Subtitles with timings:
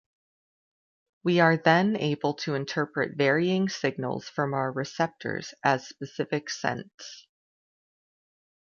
[1.21, 7.27] We are then able to interpret varying signals from our receptors as specific scents.